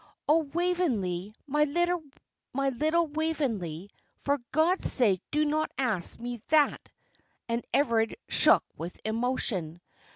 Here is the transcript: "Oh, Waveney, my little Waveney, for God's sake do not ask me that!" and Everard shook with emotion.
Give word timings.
"Oh, 0.27 0.39
Waveney, 0.39 1.35
my 1.45 1.65
little 1.65 2.01
Waveney, 2.55 3.89
for 4.17 4.39
God's 4.51 4.91
sake 4.91 5.21
do 5.29 5.45
not 5.45 5.69
ask 5.77 6.19
me 6.19 6.41
that!" 6.49 6.89
and 7.47 7.63
Everard 7.71 8.15
shook 8.27 8.63
with 8.75 8.99
emotion. 9.05 9.79